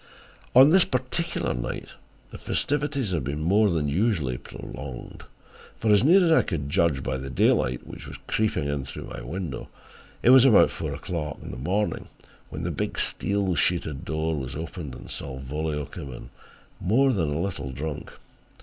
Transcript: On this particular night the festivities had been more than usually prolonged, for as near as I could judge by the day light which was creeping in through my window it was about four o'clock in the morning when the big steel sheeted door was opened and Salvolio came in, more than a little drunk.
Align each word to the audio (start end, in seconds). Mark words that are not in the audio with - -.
On 0.55 0.69
this 0.71 0.83
particular 0.83 1.53
night 1.53 1.89
the 2.31 2.39
festivities 2.39 3.11
had 3.11 3.23
been 3.23 3.43
more 3.43 3.69
than 3.69 3.87
usually 3.87 4.35
prolonged, 4.35 5.25
for 5.77 5.91
as 5.91 6.03
near 6.03 6.25
as 6.25 6.31
I 6.31 6.41
could 6.41 6.71
judge 6.71 7.03
by 7.03 7.17
the 7.17 7.29
day 7.29 7.51
light 7.51 7.85
which 7.85 8.07
was 8.07 8.17
creeping 8.25 8.67
in 8.67 8.83
through 8.83 9.05
my 9.05 9.21
window 9.21 9.69
it 10.23 10.31
was 10.31 10.43
about 10.43 10.71
four 10.71 10.95
o'clock 10.95 11.37
in 11.43 11.51
the 11.51 11.55
morning 11.57 12.07
when 12.49 12.63
the 12.63 12.71
big 12.71 12.97
steel 12.97 13.53
sheeted 13.53 14.03
door 14.03 14.35
was 14.35 14.55
opened 14.55 14.95
and 14.95 15.07
Salvolio 15.07 15.85
came 15.85 16.11
in, 16.11 16.29
more 16.79 17.13
than 17.13 17.29
a 17.31 17.39
little 17.39 17.69
drunk. 17.71 18.11